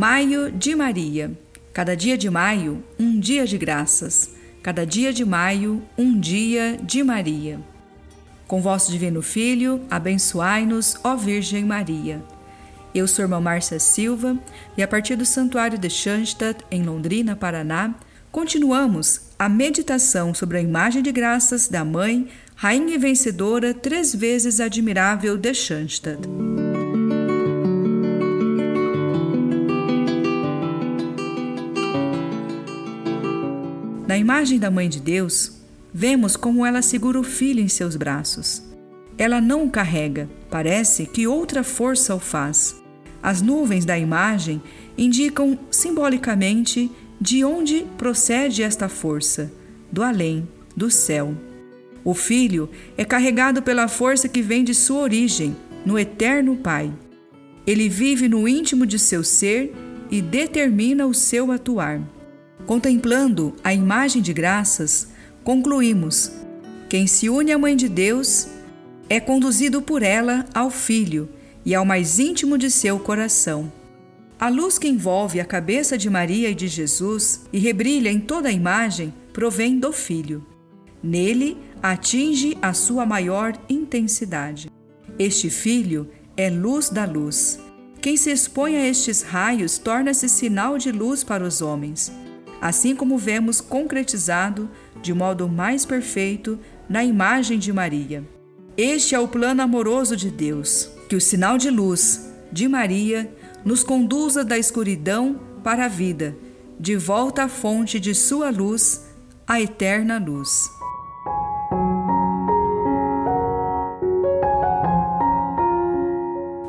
Maio 0.00 0.50
de 0.50 0.74
Maria. 0.74 1.30
Cada 1.74 1.94
dia 1.94 2.16
de 2.16 2.30
maio, 2.30 2.82
um 2.98 3.20
dia 3.20 3.46
de 3.46 3.58
graças. 3.58 4.30
Cada 4.62 4.86
dia 4.86 5.12
de 5.12 5.26
maio, 5.26 5.82
um 5.98 6.18
dia 6.18 6.78
de 6.82 7.04
Maria. 7.04 7.60
Com 8.48 8.62
vosso 8.62 8.90
Divino 8.90 9.20
Filho, 9.20 9.82
abençoai-nos, 9.90 10.96
ó 11.04 11.14
Virgem 11.16 11.66
Maria. 11.66 12.22
Eu 12.94 13.06
sou 13.06 13.26
irmã 13.26 13.42
Márcia 13.42 13.78
Silva 13.78 14.38
e 14.74 14.82
a 14.82 14.88
partir 14.88 15.16
do 15.16 15.26
Santuário 15.26 15.76
de 15.76 15.90
Schanstatt, 15.90 16.64
em 16.70 16.82
Londrina, 16.82 17.36
Paraná, 17.36 17.94
continuamos 18.32 19.32
a 19.38 19.50
meditação 19.50 20.32
sobre 20.32 20.56
a 20.56 20.62
imagem 20.62 21.02
de 21.02 21.12
graças 21.12 21.68
da 21.68 21.84
Mãe, 21.84 22.26
Rainha 22.56 22.94
e 22.94 22.98
Vencedora, 22.98 23.74
três 23.74 24.14
vezes 24.14 24.60
admirável 24.60 25.36
de 25.36 25.52
Schanstatt. 25.52 26.26
Na 34.10 34.18
imagem 34.18 34.58
da 34.58 34.72
Mãe 34.72 34.88
de 34.88 34.98
Deus, 34.98 35.52
vemos 35.94 36.34
como 36.34 36.66
ela 36.66 36.82
segura 36.82 37.20
o 37.20 37.22
filho 37.22 37.60
em 37.60 37.68
seus 37.68 37.94
braços. 37.94 38.60
Ela 39.16 39.40
não 39.40 39.62
o 39.62 39.70
carrega, 39.70 40.28
parece 40.50 41.06
que 41.06 41.28
outra 41.28 41.62
força 41.62 42.12
o 42.12 42.18
faz. 42.18 42.74
As 43.22 43.40
nuvens 43.40 43.84
da 43.84 43.96
imagem 43.96 44.60
indicam 44.98 45.56
simbolicamente 45.70 46.90
de 47.20 47.44
onde 47.44 47.86
procede 47.96 48.64
esta 48.64 48.88
força, 48.88 49.48
do 49.92 50.02
além, 50.02 50.48
do 50.76 50.90
céu. 50.90 51.32
O 52.02 52.12
filho 52.12 52.68
é 52.98 53.04
carregado 53.04 53.62
pela 53.62 53.86
força 53.86 54.28
que 54.28 54.42
vem 54.42 54.64
de 54.64 54.74
sua 54.74 55.02
origem, 55.02 55.56
no 55.86 55.96
eterno 55.96 56.56
Pai. 56.56 56.92
Ele 57.64 57.88
vive 57.88 58.28
no 58.28 58.48
íntimo 58.48 58.86
de 58.86 58.98
seu 58.98 59.22
ser 59.22 59.72
e 60.10 60.20
determina 60.20 61.06
o 61.06 61.14
seu 61.14 61.52
atuar. 61.52 62.02
Contemplando 62.70 63.56
a 63.64 63.74
imagem 63.74 64.22
de 64.22 64.32
graças, 64.32 65.08
concluímos: 65.42 66.30
quem 66.88 67.04
se 67.04 67.28
une 67.28 67.50
à 67.50 67.58
Mãe 67.58 67.74
de 67.74 67.88
Deus 67.88 68.46
é 69.08 69.18
conduzido 69.18 69.82
por 69.82 70.04
ela 70.04 70.46
ao 70.54 70.70
Filho 70.70 71.28
e 71.64 71.74
ao 71.74 71.84
mais 71.84 72.20
íntimo 72.20 72.56
de 72.56 72.70
seu 72.70 73.00
coração. 73.00 73.72
A 74.38 74.48
luz 74.48 74.78
que 74.78 74.86
envolve 74.86 75.40
a 75.40 75.44
cabeça 75.44 75.98
de 75.98 76.08
Maria 76.08 76.48
e 76.48 76.54
de 76.54 76.68
Jesus 76.68 77.40
e 77.52 77.58
rebrilha 77.58 78.08
em 78.08 78.20
toda 78.20 78.48
a 78.48 78.52
imagem 78.52 79.12
provém 79.32 79.76
do 79.76 79.92
Filho. 79.92 80.46
Nele 81.02 81.58
atinge 81.82 82.56
a 82.62 82.72
sua 82.72 83.04
maior 83.04 83.52
intensidade. 83.68 84.70
Este 85.18 85.50
Filho 85.50 86.08
é 86.36 86.48
luz 86.48 86.88
da 86.88 87.04
luz. 87.04 87.58
Quem 88.00 88.16
se 88.16 88.30
expõe 88.30 88.76
a 88.76 88.88
estes 88.88 89.22
raios 89.22 89.76
torna-se 89.76 90.28
sinal 90.28 90.78
de 90.78 90.92
luz 90.92 91.24
para 91.24 91.42
os 91.42 91.60
homens 91.60 92.12
assim 92.60 92.94
como 92.94 93.16
vemos 93.16 93.60
concretizado 93.60 94.68
de 95.00 95.14
modo 95.14 95.48
mais 95.48 95.86
perfeito 95.86 96.58
na 96.88 97.04
imagem 97.04 97.58
de 97.58 97.72
Maria. 97.72 98.22
Este 98.76 99.14
é 99.14 99.18
o 99.18 99.28
plano 99.28 99.62
amoroso 99.62 100.16
de 100.16 100.30
Deus, 100.30 100.90
que 101.08 101.16
o 101.16 101.20
sinal 101.20 101.56
de 101.56 101.70
luz 101.70 102.30
de 102.52 102.68
Maria 102.68 103.32
nos 103.64 103.82
conduza 103.82 104.44
da 104.44 104.58
escuridão 104.58 105.40
para 105.62 105.84
a 105.84 105.88
vida, 105.88 106.36
de 106.78 106.96
volta 106.96 107.44
à 107.44 107.48
fonte 107.48 108.00
de 108.00 108.14
sua 108.14 108.50
luz, 108.50 109.06
a 109.46 109.60
eterna 109.60 110.18
luz. 110.18 110.68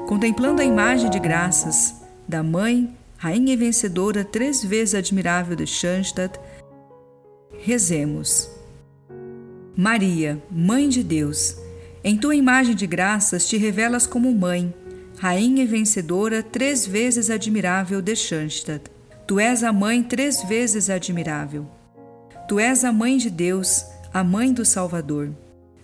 Contemplando 0.08 0.62
a 0.62 0.66
imagem 0.66 1.10
de 1.10 1.20
graças 1.20 1.96
da 2.28 2.44
Mãe 2.44 2.94
rainha 3.22 3.54
e 3.54 3.56
vencedora, 3.56 4.26
três 4.26 4.64
vezes 4.64 4.96
admirável 4.96 5.56
de 5.56 5.68
Schanstatt, 5.68 6.40
rezemos. 7.60 8.50
Maria, 9.78 10.42
Mãe 10.50 10.90
de 10.90 11.04
Deus, 11.04 11.56
em 12.04 12.18
tua 12.18 12.36
imagem 12.36 12.74
de 12.74 12.88
graças 12.88 13.48
te 13.48 13.58
revelas 13.58 14.08
como 14.08 14.34
mãe, 14.34 14.74
rainha 15.20 15.64
e 15.64 15.68
vencedora, 15.68 16.42
três 16.42 16.88
vezes 16.88 17.30
admirável 17.30 18.02
de 18.02 18.16
Schanstatt. 18.16 18.90
Tu 19.28 19.40
és 19.40 19.64
a 19.64 19.72
mãe 19.72 20.02
três 20.02 20.44
vezes 20.44 20.90
admirável. 20.90 21.68
Tu 22.48 22.60
és 22.60 22.84
a 22.84 22.92
mãe 22.92 23.18
de 23.18 23.30
Deus, 23.30 23.86
a 24.12 24.24
mãe 24.24 24.52
do 24.52 24.66
Salvador, 24.66 25.30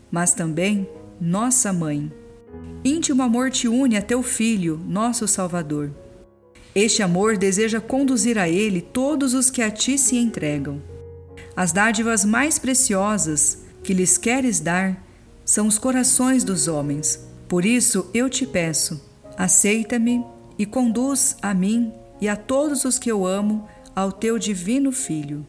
mas 0.09 0.33
também 0.33 0.89
nossa 1.21 1.71
mãe. 1.71 2.11
Íntimo 2.83 3.21
amor 3.21 3.51
te 3.51 3.67
une 3.67 3.95
a 3.95 4.01
teu 4.01 4.23
filho, 4.23 4.81
nosso 4.87 5.27
Salvador. 5.27 5.91
Este 6.75 7.01
amor 7.01 7.38
deseja 7.38 7.81
conduzir 7.81 8.38
a 8.38 8.47
Ele 8.47 8.81
todos 8.81 9.33
os 9.33 9.50
que 9.50 9.61
a 9.61 9.72
Ti 9.72 9.97
se 9.97 10.17
entregam. 10.17 10.81
As 11.55 11.72
dádivas 11.72 12.23
mais 12.23 12.59
preciosas 12.59 13.63
que 13.83 13.94
lhes 13.94 14.17
queres 14.17 14.59
dar 14.59 15.03
são 15.44 15.66
os 15.66 15.79
corações 15.79 16.44
dos 16.44 16.67
homens. 16.67 17.25
Por 17.47 17.66
isso 17.66 18.09
eu 18.13 18.29
te 18.29 18.45
peço, 18.45 19.01
aceita-me 19.38 20.23
e 20.59 20.66
conduz 20.66 21.38
a 21.41 21.53
mim 21.53 21.91
e 22.19 22.27
a 22.27 22.35
todos 22.35 22.85
os 22.85 23.00
que 23.00 23.11
eu 23.11 23.25
amo 23.25 23.67
ao 23.95 24.11
Teu 24.11 24.38
divino 24.38 24.91
Filho. 24.91 25.45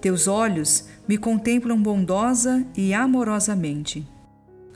Teus 0.00 0.26
olhos 0.26 0.86
me 1.06 1.16
contemplam 1.16 1.80
bondosa 1.80 2.66
e 2.76 2.92
amorosamente. 2.92 4.04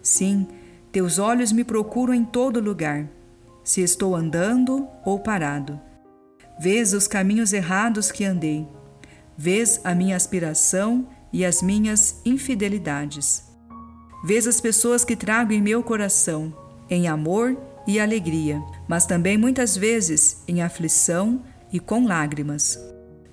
Sim, 0.00 0.46
teus 0.92 1.18
olhos 1.18 1.50
me 1.50 1.64
procuram 1.64 2.14
em 2.14 2.24
todo 2.24 2.60
lugar 2.60 3.08
se 3.66 3.82
estou 3.82 4.14
andando 4.14 4.86
ou 5.04 5.18
parado. 5.18 5.78
Vês 6.58 6.94
os 6.94 7.08
caminhos 7.08 7.52
errados 7.52 8.12
que 8.12 8.24
andei. 8.24 8.66
Vês 9.36 9.80
a 9.82 9.92
minha 9.92 10.14
aspiração 10.14 11.06
e 11.32 11.44
as 11.44 11.60
minhas 11.60 12.20
infidelidades. 12.24 13.42
Vês 14.24 14.46
as 14.46 14.60
pessoas 14.60 15.04
que 15.04 15.16
trago 15.16 15.52
em 15.52 15.60
meu 15.60 15.82
coração, 15.82 16.54
em 16.88 17.08
amor 17.08 17.58
e 17.88 17.98
alegria, 17.98 18.62
mas 18.88 19.04
também 19.04 19.36
muitas 19.36 19.76
vezes 19.76 20.42
em 20.46 20.62
aflição 20.62 21.42
e 21.72 21.80
com 21.80 22.06
lágrimas. 22.06 22.78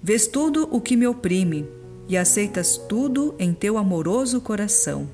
Vês 0.01 0.25
tudo 0.25 0.67
o 0.71 0.81
que 0.81 0.97
me 0.97 1.05
oprime 1.05 1.69
e 2.09 2.17
aceitas 2.17 2.75
tudo 2.75 3.35
em 3.37 3.53
teu 3.53 3.77
amoroso 3.77 4.41
coração. 4.41 5.07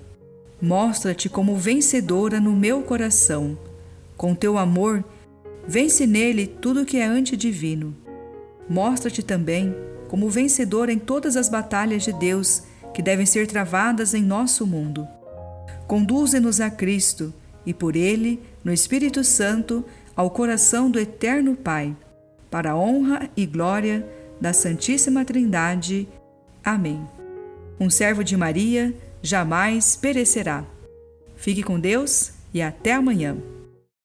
Mostra-te 0.62 1.30
como 1.30 1.57
vencedora 1.57 2.40
no 2.40 2.56
meu 2.56 2.81
coração 2.84 3.69
com 4.19 4.35
teu 4.35 4.57
amor, 4.57 5.02
vence 5.66 6.06
nele 6.06 6.46
tudo 6.46 6.85
que 6.85 6.97
é 6.97 7.06
antidivino. 7.06 7.96
Mostra-te 8.68 9.24
também 9.24 9.74
como 10.09 10.30
vencedor 10.30 10.90
em 10.90 11.00
todas 11.00 11.38
as 11.38 11.47
batalhas 11.47 12.03
de 12.03 12.12
Deus 12.12 12.63
que 12.94 13.02
devem 13.02 13.25
ser 13.25 13.47
travadas 13.47 14.13
em 14.13 14.22
nosso 14.22 14.68
mundo. 14.68 15.07
Conduze-nos 15.88 16.59
a 16.59 16.69
Cristo 16.69 17.34
e 17.66 17.74
por 17.74 17.96
ele, 17.96 18.41
no 18.62 18.74
Espírito 18.74 19.24
Santo, 19.24 19.85
ao 20.13 20.30
coração 20.30 20.91
do 20.91 21.00
eterno 21.00 21.56
Pai, 21.56 21.96
para 22.51 22.72
a 22.72 22.78
honra 22.78 23.30
e 23.38 23.46
glória 23.46 24.06
da 24.41 24.51
Santíssima 24.51 25.24
Trindade. 25.24 26.09
Amém. 26.62 27.01
Um 27.80 27.90
servo 27.90 28.22
de 28.22 28.36
Maria 28.36 28.94
jamais 29.22 29.96
perecerá. 29.96 30.66
Fique 31.38 31.63
com 31.63 31.80
Deus 31.80 32.34
e 32.53 32.62
até 32.62 32.91
amanhã. 32.91 33.38